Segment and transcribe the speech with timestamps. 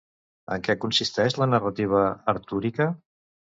[0.55, 2.01] En què consisteix la narrativa
[2.35, 2.91] artúrica?